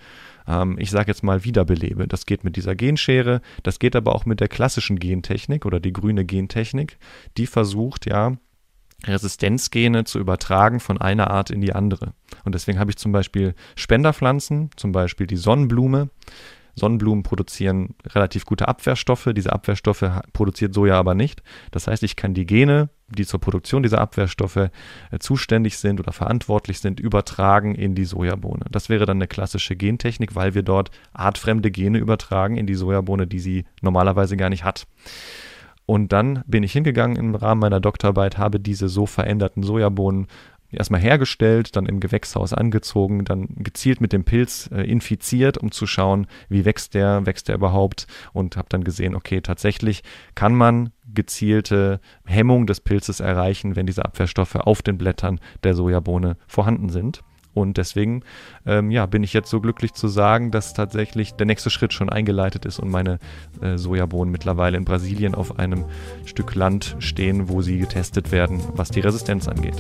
ähm, 0.46 0.76
ich 0.78 0.90
sage 0.90 1.08
jetzt 1.10 1.22
mal, 1.22 1.44
wiederbelebe. 1.44 2.08
Das 2.08 2.26
geht 2.26 2.44
mit 2.44 2.56
dieser 2.56 2.74
Genschere, 2.74 3.40
das 3.62 3.78
geht 3.78 3.96
aber 3.96 4.14
auch 4.14 4.26
mit 4.26 4.40
der 4.40 4.48
klassischen 4.48 4.98
Gentechnik 4.98 5.66
oder 5.66 5.80
die 5.80 5.92
grüne 5.92 6.24
Gentechnik. 6.24 6.98
Die 7.36 7.46
versucht 7.46 8.06
ja, 8.06 8.36
Resistenzgene 9.04 10.04
zu 10.04 10.18
übertragen 10.18 10.80
von 10.80 11.00
einer 11.00 11.30
Art 11.30 11.50
in 11.50 11.60
die 11.60 11.72
andere. 11.72 12.14
Und 12.44 12.54
deswegen 12.54 12.78
habe 12.78 12.90
ich 12.90 12.96
zum 12.96 13.12
Beispiel 13.12 13.54
Spenderpflanzen, 13.74 14.70
zum 14.76 14.92
Beispiel 14.92 15.26
die 15.26 15.36
Sonnenblume. 15.36 16.10
Sonnenblumen 16.75 17.23
produzieren 17.23 17.95
relativ 18.07 18.47
gute 18.47 18.69
Abwehrstoffe. 18.69 19.29
Diese 19.35 19.52
Abwehrstoffe 19.52 20.05
produziert 20.33 20.75
Soja 20.75 20.99
aber 20.99 21.14
nicht. 21.14 21.43
Das 21.71 21.87
heißt, 21.87 22.02
ich 22.02 22.17
kann 22.17 22.35
die 22.35 22.47
Gene, 22.47 22.88
die 23.09 23.26
zur 23.26 23.41
Produktion 23.41 23.83
dieser 23.83 24.00
Abwehrstoffe 24.00 24.57
äh, 24.57 24.71
zuständig 25.19 25.76
sind 25.79 26.00
oder 26.00 26.12
verantwortlich 26.12 26.81
sind, 26.81 26.99
übertragen 26.99 27.75
in 27.75 27.95
die 27.95 28.05
Sojabohne. 28.05 28.64
Das 28.71 28.88
wäre 28.88 29.07
dann 29.07 29.19
eine 29.19 29.29
klassische 29.29 29.76
Gentechnik, 29.76 30.35
weil 30.35 30.55
wir 30.55 30.62
dort 30.62 30.91
artfremde 31.12 31.71
Gene 31.71 31.99
übertragen 31.99 32.57
in 32.57 32.67
die 32.67 32.75
Sojabohne, 32.75 33.26
die 33.26 33.41
sie 33.41 33.64
normalerweise 33.83 34.37
gar 34.37 34.49
nicht 34.49 34.64
hat. 34.64 34.87
Und 35.85 36.12
dann 36.12 36.43
bin 36.47 36.62
ich 36.62 36.73
hingegangen 36.73 37.17
im 37.17 37.35
Rahmen 37.35 37.61
meiner 37.61 37.81
Doktorarbeit, 37.81 38.38
habe 38.38 38.61
diese 38.61 38.88
so 38.88 39.05
veränderten 39.05 39.62
Sojabohnen 39.62 40.29
erstmal 40.73 41.00
hergestellt, 41.00 41.76
dann 41.76 41.87
im 41.87 42.00
Gewächshaus 42.00 42.52
angezogen, 42.52 43.25
dann 43.25 43.49
gezielt 43.57 44.00
mit 44.00 44.12
dem 44.12 44.25
Pilz 44.25 44.71
äh, 44.73 44.83
infiziert, 44.83 45.59
um 45.59 45.71
zu 45.71 45.87
schauen, 45.87 46.26
wie 46.49 46.64
wächst 46.64 46.95
der, 46.95 47.26
wächst 47.26 47.49
der 47.49 47.57
überhaupt 47.57 48.07
und 48.33 48.57
habe 48.57 48.69
dann 48.69 48.85
gesehen, 48.85 49.14
okay, 49.14 49.41
tatsächlich 49.41 50.02
kann 50.35 50.55
man 50.55 50.91
gezielte 51.14 52.00
Hemmung 52.25 52.67
des 52.67 52.81
Pilzes 52.81 53.21
erreichen, 53.21 53.76
wenn 53.76 53.87
diese 53.87 54.05
Abwehrstoffe 54.05 54.57
auf 54.57 54.83
den 54.83 54.99
Blättern 54.99 55.41
der 55.62 55.75
Sojabohne 55.75 56.37
vorhanden 56.47 56.88
sind. 56.88 57.23
Und 57.55 57.76
deswegen 57.76 58.23
ähm, 58.64 58.91
ja, 58.91 59.07
bin 59.07 59.23
ich 59.23 59.33
jetzt 59.33 59.50
so 59.50 59.61
glücklich 59.61 59.93
zu 59.93 60.09
sagen, 60.09 60.50
dass 60.50 60.75
tatsächlich 60.75 61.35
der 61.35 61.47
nächste 61.47 61.71
Schritt 61.71 61.93
schon 61.93 62.09
eingeleitet 62.09 62.64
ist 62.64 62.79
und 62.79 62.91
meine 62.91 63.19
äh, 63.61 63.76
Sojabohnen 63.76 64.33
mittlerweile 64.33 64.79
in 64.79 64.85
Brasilien 64.85 65.35
auf 65.35 65.59
einem 65.59 65.85
Stück 66.25 66.55
Land 66.55 66.97
stehen, 66.99 67.49
wo 67.49 67.61
sie 67.61 67.79
getestet 67.79 68.33
werden, 68.33 68.62
was 68.75 68.91
die 68.91 69.00
Resistenz 69.00 69.49
angeht. 69.49 69.76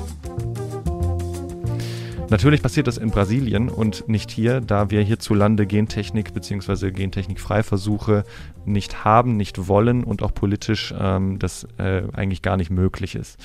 Natürlich 2.32 2.62
passiert 2.62 2.86
das 2.86 2.96
in 2.96 3.10
Brasilien 3.10 3.68
und 3.68 4.08
nicht 4.08 4.30
hier, 4.30 4.62
da 4.62 4.88
wir 4.88 5.02
hierzulande 5.02 5.66
Gentechnik 5.66 6.32
bzw. 6.32 6.90
Gentechnikfreiversuche 6.90 8.24
nicht 8.64 9.04
haben, 9.04 9.36
nicht 9.36 9.68
wollen 9.68 10.02
und 10.02 10.22
auch 10.22 10.32
politisch 10.32 10.94
ähm, 10.98 11.38
das 11.38 11.68
äh, 11.76 12.04
eigentlich 12.14 12.40
gar 12.40 12.56
nicht 12.56 12.70
möglich 12.70 13.16
ist. 13.16 13.38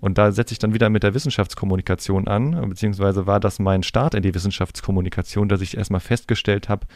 Und 0.00 0.18
da 0.18 0.32
setze 0.32 0.52
ich 0.52 0.58
dann 0.58 0.74
wieder 0.74 0.90
mit 0.90 1.02
der 1.02 1.14
Wissenschaftskommunikation 1.14 2.26
an, 2.28 2.68
beziehungsweise 2.68 3.26
war 3.26 3.40
das 3.40 3.58
mein 3.58 3.82
Start 3.82 4.14
in 4.14 4.22
die 4.22 4.34
Wissenschaftskommunikation, 4.34 5.48
dass 5.48 5.60
ich 5.60 5.76
erstmal 5.76 6.00
festgestellt 6.00 6.68
habe, 6.68 6.86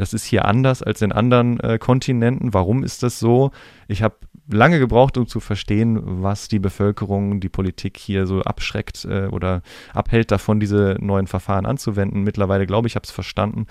das 0.00 0.14
ist 0.14 0.24
hier 0.24 0.46
anders 0.46 0.82
als 0.82 1.02
in 1.02 1.12
anderen 1.12 1.60
äh, 1.60 1.78
Kontinenten. 1.78 2.54
Warum 2.54 2.82
ist 2.82 3.02
das 3.02 3.18
so? 3.18 3.50
Ich 3.86 4.02
habe 4.02 4.16
lange 4.50 4.78
gebraucht, 4.78 5.16
um 5.18 5.26
zu 5.26 5.40
verstehen, 5.40 6.00
was 6.02 6.48
die 6.48 6.58
Bevölkerung, 6.58 7.40
die 7.40 7.48
Politik 7.48 7.98
hier 7.98 8.26
so 8.26 8.40
abschreckt 8.40 9.04
äh, 9.04 9.26
oder 9.26 9.62
abhält 9.92 10.30
davon, 10.30 10.58
diese 10.58 10.96
neuen 11.00 11.26
Verfahren 11.26 11.66
anzuwenden. 11.66 12.22
Mittlerweile 12.22 12.66
glaube 12.66 12.88
ich, 12.88 12.94
habe 12.94 13.04
es 13.04 13.10
verstanden. 13.10 13.66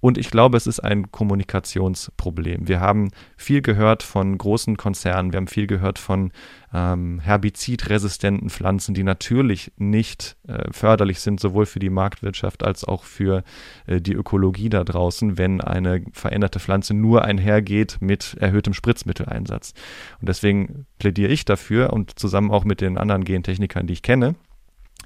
Und 0.00 0.18
ich 0.18 0.30
glaube, 0.30 0.56
es 0.56 0.66
ist 0.66 0.80
ein 0.80 1.10
Kommunikationsproblem. 1.10 2.68
Wir 2.68 2.80
haben 2.80 3.10
viel 3.36 3.62
gehört 3.62 4.02
von 4.02 4.36
großen 4.36 4.76
Konzernen, 4.76 5.32
wir 5.32 5.38
haben 5.38 5.48
viel 5.48 5.66
gehört 5.66 5.98
von 5.98 6.30
ähm, 6.72 7.18
herbizidresistenten 7.20 8.48
Pflanzen, 8.48 8.94
die 8.94 9.02
natürlich 9.02 9.72
nicht 9.76 10.36
äh, 10.46 10.70
förderlich 10.72 11.20
sind, 11.20 11.40
sowohl 11.40 11.66
für 11.66 11.80
die 11.80 11.90
Marktwirtschaft 11.90 12.64
als 12.64 12.84
auch 12.84 13.04
für 13.04 13.42
äh, 13.86 14.00
die 14.00 14.12
Ökologie 14.12 14.68
da 14.68 14.84
draußen, 14.84 15.36
wenn 15.36 15.60
eine 15.60 16.04
veränderte 16.12 16.60
Pflanze 16.60 16.94
nur 16.94 17.24
einhergeht 17.24 17.98
mit 18.00 18.36
erhöhtem 18.38 18.72
Spritzmitteleinsatz. 18.72 19.74
Und 20.20 20.28
deswegen 20.28 20.86
plädiere 20.98 21.32
ich 21.32 21.44
dafür 21.44 21.92
und 21.92 22.18
zusammen 22.18 22.50
auch 22.50 22.64
mit 22.64 22.80
den 22.80 22.98
anderen 22.98 23.24
Gentechnikern, 23.24 23.86
die 23.86 23.94
ich 23.94 24.02
kenne, 24.02 24.36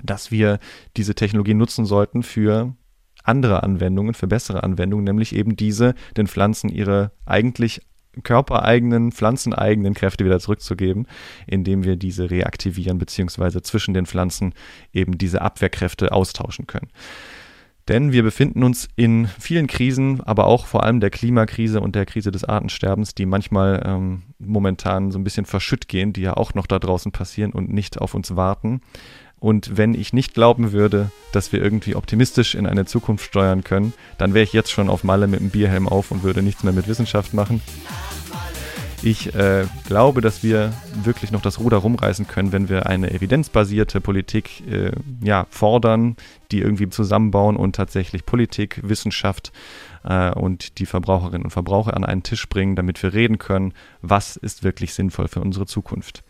dass 0.03 0.31
wir 0.31 0.59
diese 0.97 1.15
Technologie 1.15 1.55
nutzen 1.55 1.87
sollten 1.87 2.23
für 2.23 2.75
andere 3.23 3.63
Anwendungen, 3.63 4.13
für 4.13 4.27
bessere 4.27 4.63
Anwendungen, 4.63 5.05
nämlich 5.05 5.35
eben 5.35 5.57
diese, 5.57 5.95
den 6.17 6.27
Pflanzen 6.27 6.69
ihre 6.69 7.11
eigentlich 7.25 7.81
körpereigenen, 8.23 9.13
pflanzeneigenen 9.13 9.95
Kräfte 9.95 10.25
wieder 10.25 10.41
zurückzugeben, 10.41 11.07
indem 11.47 11.85
wir 11.85 11.97
diese 11.97 12.31
reaktivieren, 12.31 12.99
beziehungsweise 12.99 13.63
zwischen 13.63 13.95
den 13.95 14.07
Pflanzen 14.07 14.55
eben 14.93 15.19
diese 15.19 15.43
Abwehrkräfte 15.43 16.13
austauschen 16.13 16.67
können. 16.67 16.89
Denn 17.89 18.13
wir 18.13 18.23
befinden 18.23 18.63
uns 18.63 18.89
in 18.97 19.27
vielen 19.27 19.67
Krisen, 19.67 20.23
aber 20.23 20.47
auch 20.47 20.65
vor 20.65 20.85
allem 20.85 21.01
der 21.01 21.11
Klimakrise 21.11 21.81
und 21.83 21.95
der 21.95 22.07
Krise 22.07 22.31
des 22.31 22.45
Artensterbens, 22.45 23.15
die 23.15 23.27
manchmal 23.27 23.83
ähm, 23.85 24.23
momentan 24.39 25.11
so 25.11 25.19
ein 25.19 25.25
bisschen 25.25 25.45
verschütt 25.45 25.87
gehen, 25.89 26.15
die 26.15 26.23
ja 26.23 26.35
auch 26.35 26.55
noch 26.55 26.67
da 26.67 26.79
draußen 26.79 27.13
passieren 27.13 27.53
und 27.53 27.71
nicht 27.71 28.01
auf 28.01 28.15
uns 28.15 28.37
warten. 28.37 28.81
Und 29.39 29.77
wenn 29.77 29.95
ich 29.95 30.13
nicht 30.13 30.35
glauben 30.35 30.73
würde, 30.73 31.11
dass 31.33 31.53
wir 31.53 31.63
irgendwie 31.63 31.97
optimistisch 31.97 32.55
in 32.55 32.67
eine 32.67 32.87
Zukunft 32.87 33.27
steuern 33.27 33.63
können, 33.63 33.93
dann 34.17 34.33
wäre 34.33 34.45
ich 34.45 34.53
jetzt 34.53 34.71
schon 34.71 34.89
auf 34.89 35.05
Malle 35.05 35.27
mit 35.27 35.41
dem 35.41 35.51
Bierhelm 35.51 35.89
auf 35.89 36.11
und 36.11 36.23
würde 36.23 36.43
nichts 36.43 36.63
mehr 36.63 36.73
mit 36.73 36.89
Wissenschaft 36.89 37.35
machen. 37.35 37.61
Ich 39.03 39.35
äh, 39.35 39.67
glaube, 39.87 40.23
dass 40.23 40.43
wir 40.43 40.73
wirklich 41.03 41.31
noch 41.31 41.43
das 41.43 41.61
Ruder 41.61 41.77
rumreißen 41.77 42.27
können, 42.27 42.53
wenn 42.53 42.71
wir 42.71 42.87
eine 42.87 43.11
evidenzbasierte 43.11 44.01
Politik 44.01 44.63
äh, 44.67 44.93
ja, 45.23 45.47
fordern, 45.51 46.17
die 46.51 46.61
irgendwie 46.61 46.89
zusammenbauen 46.89 47.57
und 47.57 47.77
tatsächlich 47.77 48.25
Politik, 48.25 48.81
Wissenschaft 48.83 49.53
äh, 50.05 50.31
und 50.31 50.79
die 50.79 50.87
Verbraucherinnen 50.87 51.45
und 51.45 51.51
Verbraucher 51.51 51.95
an 51.95 52.05
einen 52.05 52.23
Tisch 52.23 52.49
bringen, 52.49 52.77
damit 52.77 53.03
wir 53.03 53.13
reden 53.13 53.39
können, 53.39 53.73
was 54.03 54.37
ist 54.37 54.63
wirklich 54.63 54.95
sinnvoll 54.95 55.29
für 55.29 55.41
unsere 55.41 55.67
Zukunft. 55.67 56.23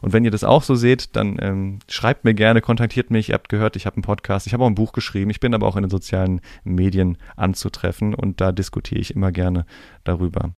Und 0.00 0.12
wenn 0.12 0.24
ihr 0.24 0.30
das 0.30 0.44
auch 0.44 0.62
so 0.62 0.74
seht, 0.74 1.16
dann 1.16 1.36
ähm, 1.40 1.78
schreibt 1.88 2.24
mir 2.24 2.34
gerne, 2.34 2.60
kontaktiert 2.60 3.10
mich. 3.10 3.30
Ihr 3.30 3.34
habt 3.34 3.48
gehört, 3.48 3.76
ich 3.76 3.86
habe 3.86 3.96
einen 3.96 4.02
Podcast, 4.02 4.46
ich 4.46 4.52
habe 4.52 4.64
auch 4.64 4.68
ein 4.68 4.74
Buch 4.74 4.92
geschrieben. 4.92 5.30
Ich 5.30 5.40
bin 5.40 5.54
aber 5.54 5.66
auch 5.66 5.76
in 5.76 5.82
den 5.82 5.90
sozialen 5.90 6.40
Medien 6.64 7.18
anzutreffen 7.36 8.14
und 8.14 8.40
da 8.40 8.52
diskutiere 8.52 9.00
ich 9.00 9.14
immer 9.14 9.32
gerne 9.32 9.66
darüber. 10.04 10.52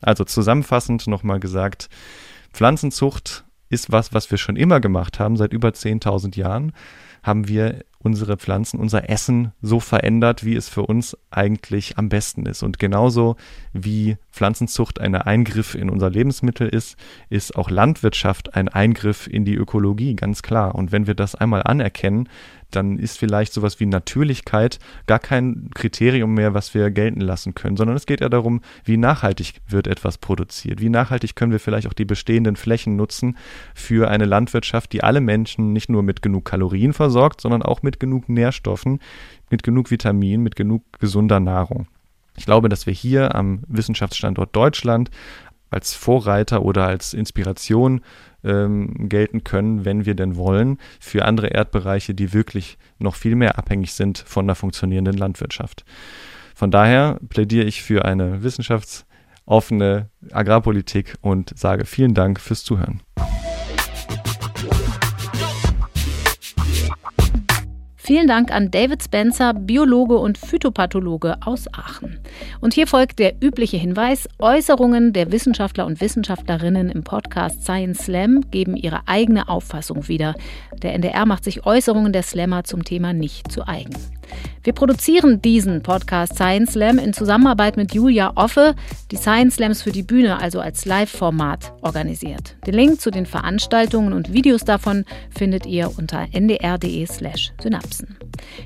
Also 0.00 0.24
zusammenfassend 0.24 1.06
nochmal 1.06 1.40
gesagt, 1.40 1.88
Pflanzenzucht 2.56 3.44
ist 3.68 3.92
was, 3.92 4.14
was 4.14 4.30
wir 4.30 4.38
schon 4.38 4.56
immer 4.56 4.80
gemacht 4.80 5.20
haben, 5.20 5.36
seit 5.36 5.52
über 5.52 5.68
10.000 5.68 6.38
Jahren 6.38 6.72
haben 7.22 7.48
wir 7.48 7.84
unsere 7.98 8.36
Pflanzen, 8.36 8.78
unser 8.78 9.08
Essen 9.10 9.52
so 9.62 9.80
verändert, 9.80 10.44
wie 10.44 10.54
es 10.54 10.68
für 10.68 10.82
uns 10.82 11.16
eigentlich 11.30 11.98
am 11.98 12.08
besten 12.08 12.46
ist. 12.46 12.62
Und 12.62 12.78
genauso 12.78 13.36
wie 13.72 14.16
Pflanzenzucht 14.32 15.00
ein 15.00 15.14
Eingriff 15.14 15.74
in 15.74 15.90
unser 15.90 16.10
Lebensmittel 16.10 16.68
ist, 16.68 16.96
ist 17.30 17.56
auch 17.56 17.70
Landwirtschaft 17.70 18.54
ein 18.54 18.68
Eingriff 18.68 19.26
in 19.26 19.44
die 19.44 19.54
Ökologie, 19.54 20.14
ganz 20.14 20.42
klar. 20.42 20.74
Und 20.74 20.92
wenn 20.92 21.06
wir 21.06 21.14
das 21.14 21.34
einmal 21.34 21.62
anerkennen, 21.62 22.28
dann 22.70 22.98
ist 22.98 23.18
vielleicht 23.18 23.52
sowas 23.52 23.80
wie 23.80 23.86
Natürlichkeit 23.86 24.78
gar 25.06 25.18
kein 25.18 25.70
Kriterium 25.74 26.34
mehr, 26.34 26.54
was 26.54 26.74
wir 26.74 26.90
gelten 26.90 27.20
lassen 27.20 27.54
können, 27.54 27.76
sondern 27.76 27.96
es 27.96 28.06
geht 28.06 28.20
ja 28.20 28.28
darum, 28.28 28.60
wie 28.84 28.96
nachhaltig 28.96 29.60
wird 29.68 29.86
etwas 29.86 30.18
produziert, 30.18 30.80
wie 30.80 30.88
nachhaltig 30.88 31.36
können 31.36 31.52
wir 31.52 31.60
vielleicht 31.60 31.86
auch 31.86 31.92
die 31.92 32.04
bestehenden 32.04 32.56
Flächen 32.56 32.96
nutzen 32.96 33.36
für 33.74 34.08
eine 34.08 34.24
Landwirtschaft, 34.24 34.92
die 34.92 35.02
alle 35.02 35.20
Menschen 35.20 35.72
nicht 35.72 35.88
nur 35.88 36.02
mit 36.02 36.22
genug 36.22 36.44
Kalorien 36.44 36.92
versorgt, 36.92 37.40
sondern 37.40 37.62
auch 37.62 37.82
mit 37.86 37.98
genug 38.00 38.28
Nährstoffen, 38.28 39.00
mit 39.48 39.62
genug 39.62 39.90
Vitaminen, 39.90 40.42
mit 40.42 40.56
genug 40.56 40.82
gesunder 40.98 41.40
Nahrung. 41.40 41.86
Ich 42.36 42.44
glaube, 42.44 42.68
dass 42.68 42.84
wir 42.84 42.92
hier 42.92 43.34
am 43.34 43.62
Wissenschaftsstandort 43.66 44.54
Deutschland 44.54 45.10
als 45.70 45.94
Vorreiter 45.94 46.62
oder 46.62 46.86
als 46.86 47.14
Inspiration 47.14 48.02
ähm, 48.44 49.08
gelten 49.08 49.42
können, 49.44 49.84
wenn 49.84 50.04
wir 50.04 50.14
denn 50.14 50.36
wollen, 50.36 50.78
für 51.00 51.24
andere 51.24 51.48
Erdbereiche, 51.48 52.14
die 52.14 52.32
wirklich 52.32 52.78
noch 52.98 53.14
viel 53.14 53.34
mehr 53.34 53.58
abhängig 53.58 53.92
sind 53.92 54.18
von 54.18 54.46
einer 54.46 54.54
funktionierenden 54.54 55.16
Landwirtschaft. 55.16 55.84
Von 56.54 56.70
daher 56.70 57.18
plädiere 57.28 57.66
ich 57.66 57.82
für 57.82 58.04
eine 58.04 58.42
wissenschaftsoffene 58.42 60.08
Agrarpolitik 60.30 61.14
und 61.20 61.52
sage 61.58 61.84
vielen 61.84 62.14
Dank 62.14 62.40
fürs 62.40 62.64
Zuhören. 62.64 63.00
Vielen 68.06 68.28
Dank 68.28 68.52
an 68.52 68.70
David 68.70 69.02
Spencer, 69.02 69.52
Biologe 69.52 70.16
und 70.16 70.38
Phytopathologe 70.38 71.38
aus 71.44 71.66
Aachen. 71.74 72.20
Und 72.60 72.72
hier 72.72 72.86
folgt 72.86 73.18
der 73.18 73.34
übliche 73.42 73.78
Hinweis, 73.78 74.28
Äußerungen 74.38 75.12
der 75.12 75.32
Wissenschaftler 75.32 75.86
und 75.86 76.00
Wissenschaftlerinnen 76.00 76.88
im 76.88 77.02
Podcast 77.02 77.64
Science 77.64 78.04
Slam 78.04 78.42
geben 78.52 78.76
ihre 78.76 79.08
eigene 79.08 79.48
Auffassung 79.48 80.06
wieder. 80.06 80.36
Der 80.82 80.94
NDR 80.94 81.26
macht 81.26 81.42
sich 81.42 81.66
Äußerungen 81.66 82.12
der 82.12 82.22
Slammer 82.22 82.62
zum 82.62 82.84
Thema 82.84 83.12
nicht 83.12 83.50
zu 83.50 83.66
eigen. 83.66 83.96
Wir 84.62 84.72
produzieren 84.72 85.40
diesen 85.42 85.82
Podcast 85.82 86.34
Science 86.34 86.72
Slam 86.72 86.98
in 86.98 87.12
Zusammenarbeit 87.12 87.76
mit 87.76 87.94
Julia 87.94 88.32
Offe, 88.34 88.74
die 89.10 89.16
Science 89.16 89.56
Slams 89.56 89.82
für 89.82 89.92
die 89.92 90.02
Bühne, 90.02 90.40
also 90.40 90.60
als 90.60 90.84
Live-Format, 90.84 91.72
organisiert. 91.82 92.56
Den 92.66 92.74
Link 92.74 93.00
zu 93.00 93.10
den 93.10 93.26
Veranstaltungen 93.26 94.12
und 94.12 94.32
Videos 94.32 94.64
davon 94.64 95.04
findet 95.30 95.66
ihr 95.66 95.90
unter 95.96 96.26
ndr.de/slash 96.32 97.52
synapsen. 97.62 98.16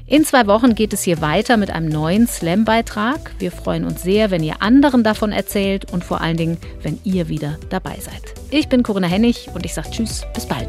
In 0.07 0.25
zwei 0.25 0.47
Wochen 0.47 0.75
geht 0.75 0.93
es 0.93 1.02
hier 1.02 1.21
weiter 1.21 1.57
mit 1.57 1.71
einem 1.71 1.88
neuen 1.88 2.26
Slam-Beitrag. 2.26 3.33
Wir 3.38 3.52
freuen 3.52 3.85
uns 3.85 4.02
sehr, 4.02 4.31
wenn 4.31 4.43
ihr 4.43 4.62
anderen 4.62 5.05
davon 5.05 5.33
erzählt 5.33 5.93
und 5.93 6.05
vor 6.05 6.21
allen 6.21 6.37
Dingen, 6.37 6.59
wenn 6.83 6.99
ihr 7.05 7.29
wieder 7.29 7.59
dabei 7.69 7.97
seid. 8.00 8.35
Ich 8.50 8.69
bin 8.69 8.83
Corinna 8.83 9.07
Hennig 9.07 9.49
und 9.55 9.64
ich 9.64 9.75
sage 9.75 9.90
Tschüss, 9.90 10.25
bis 10.35 10.47
bald. 10.47 10.69